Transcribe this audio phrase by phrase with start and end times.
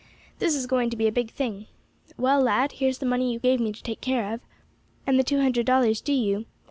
[0.39, 1.67] This is going to be a big thing.
[2.17, 4.41] Well, lad, here's the money you gave me to take care of,
[5.05, 6.45] and the two hundred dollars due to you.